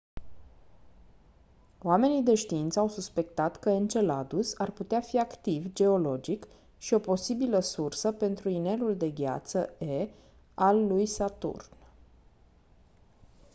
[1.83, 7.59] oamenii de știință au suspectat că enceladus ar putea fi activ geologic și o posibilă
[7.59, 10.09] sursă pentru inelul de gheață e
[10.53, 11.63] al lui saturn